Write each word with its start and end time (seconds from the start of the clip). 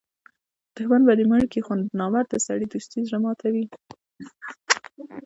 دوښمن 0.75 1.01
به 1.07 1.13
دي 1.19 1.25
مړ 1.31 1.41
کي؛ 1.51 1.59
خو 1.65 1.73
د 1.87 1.91
نامرده 1.99 2.37
سړي 2.47 2.65
دوستي 2.67 2.99
زړه 3.07 3.17
ماتوي. 3.23 3.65